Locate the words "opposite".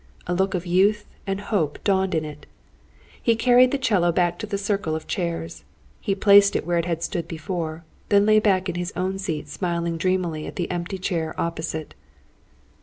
11.39-11.93